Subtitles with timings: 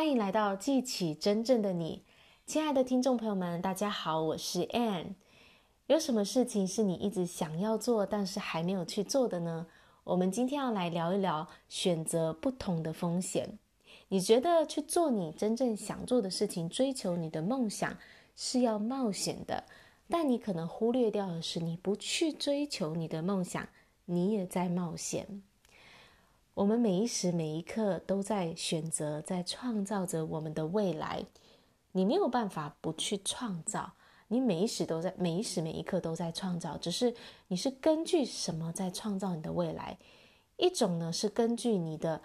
[0.00, 2.02] 欢迎来到记起真正的你，
[2.46, 5.08] 亲爱的听众朋友们，大家好，我是 Ann。
[5.88, 9.66] 有什么事情是你一直想要做，但是还没有去做的呢？
[10.04, 13.58] 我们今天要来聊一聊选择不同的风险。
[14.08, 17.94] 你觉得去做你真正想做的事情，追求你的梦想
[18.34, 19.62] 是要冒险的，
[20.08, 23.68] 但你可能忽略掉的是，你不去追求你的梦想，
[24.06, 25.42] 你也在冒险。
[26.54, 31.24] 我们每一时每一刻都在选择，在创造着我们的未来。
[31.92, 33.92] 你没有办法不去创造，
[34.28, 36.76] 你每一时都在，每一时每一刻都在创造。
[36.76, 37.14] 只是
[37.48, 39.96] 你是根据什么在创造你的未来？
[40.56, 42.20] 一种呢是根据你的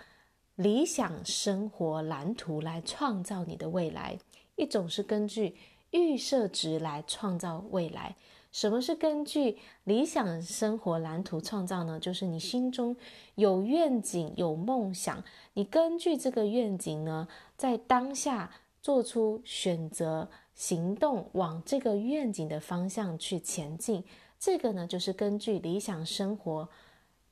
[0.55, 4.17] 理想生活蓝图来创造你的未来；
[4.55, 5.55] 一种是根据
[5.91, 8.15] 预设值来创造未来。
[8.55, 11.99] 什么是根据理想生活蓝图创造呢？
[11.99, 12.95] 就是你心中
[13.35, 15.21] 有愿景、有梦想，
[15.55, 18.49] 你根据这个愿景呢，在当下
[18.81, 24.01] 做出选择、行动，往这个愿景的方向去前进。
[24.39, 26.69] 这个呢，就是根据理想生活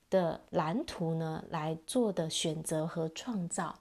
[0.09, 3.79] 的蓝图呢来做的选择和创造。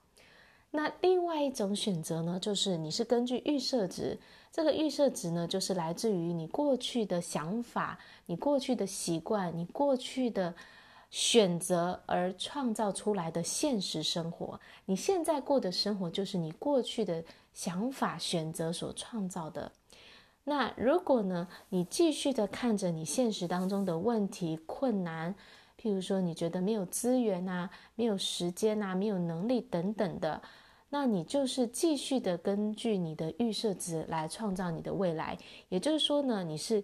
[0.75, 4.17] 那另外一种选择呢，就是你是根据预设值，
[4.51, 10.51] 这个预设值呢，就是来自于你过去的想法、你过去的习惯、你过去的
[11.11, 14.59] 选择而创造出来的现实生活。
[14.85, 19.71] 你现在过的生活，就是你过去的想法、选择所创造的。
[20.43, 25.35] 那如果呢，你继续的看着你现实当中的问题、困难，
[25.79, 30.41] 譬如说你觉得没有资源啊、没有时间啊、没有能力等等的。
[30.93, 35.35] 那你就是继续的根据你的预设值来创造你的未来，
[35.69, 36.83] 也就是说呢，你是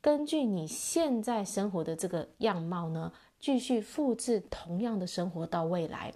[0.00, 6.14] 根据你现在生活的这个样貌呢，继续复制同样的生活到未来。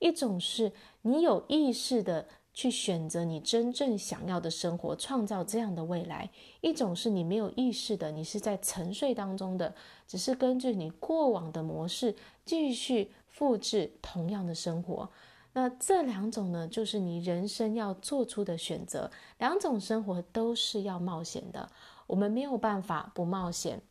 [0.00, 6.28] 一种是你有意识的去选择你真正想要的生活，创造这样的未来；
[6.60, 9.74] 一种是你没有意识的，你是在沉睡当中的，
[10.06, 12.14] 只是根据你过往的模式
[12.44, 15.08] 继续复制同样的生活。
[15.52, 19.10] 那这两种呢，就是你人生要做出的选择。
[19.38, 21.68] 两种生活都是要冒险的，
[22.06, 23.82] 我们没有办法不冒险。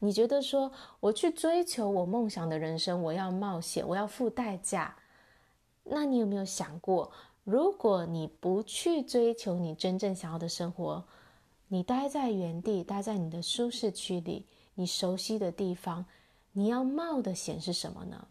[0.00, 4.96] 你觉得说，我去追求我梦想的人生，我要冒险，我要付代价。
[5.84, 7.12] 那你有没有想过，
[7.44, 11.04] 如果你不去追求你真正想要的生活，
[11.68, 16.06] 你待在原地，待在你的舒适区里，你熟悉的地方，
[16.52, 18.26] 你要冒的险是什么呢？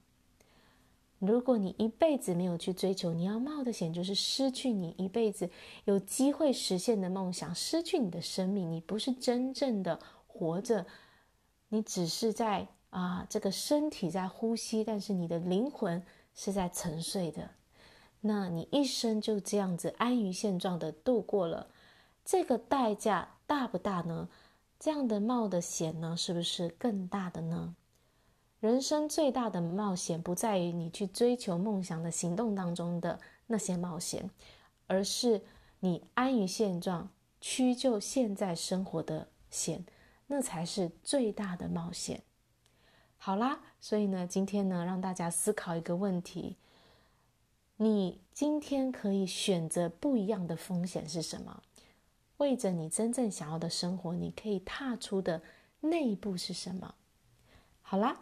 [1.20, 5.50] 如果你一辈子没有去追求，你要冒的险就是失去你一辈子
[5.86, 8.70] 有机会实现的梦想，失去你的生命。
[8.72, 10.86] 你不是真正的活着，
[11.70, 17.50] 你只是在啊，这个身体在呼吸，但是你的灵魂是在沉睡的。
[18.22, 21.68] 那你一生就这样子安于现状的度过了，
[22.24, 24.28] 这个代价大不大呢？
[24.78, 27.76] 这样的冒的险呢，是不是更大的呢？
[28.66, 34.28] 人生最大的冒险不在于你去追求梦想的行动当中的那些冒险，
[34.88, 35.40] 而是
[35.82, 37.08] 你安于现状、
[37.40, 39.86] 屈就现在生活的险，
[40.26, 42.24] 那才是最大的冒险。
[43.18, 46.58] 好啦，所以呢，今天呢，让大家思考一个问题：
[47.78, 51.62] 你今天可以选择不一样的风险是什么？
[52.38, 55.44] 为着你真正想要的生活，你可以踏出的
[55.82, 56.96] 那一步是什么？
[57.84, 58.22] 好啦。